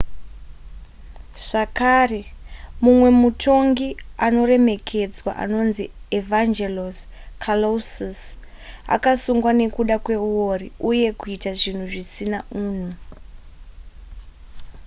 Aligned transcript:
zvakare 1.45 2.21
mumwe 2.83 3.09
mutongi 3.21 3.89
anoremekedzwa 4.25 5.31
anonzi 5.43 5.85
evangelos 6.19 6.97
kalousis 7.43 8.19
akasungwa 8.95 9.51
nekuda 9.59 9.95
kweuori 10.03 10.67
uye 10.89 11.09
kuita 11.19 11.51
zvinhu 11.59 11.85
zvisina 11.93 12.39
unhu 12.61 12.91